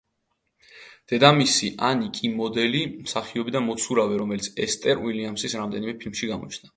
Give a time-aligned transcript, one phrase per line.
[1.11, 6.69] დედამისი ანი კი მოდელი, მსახიობი და მოცურავე, რომელიც ესთერ უილიამსის რამდენიმე ფილმში გამოჩნდა.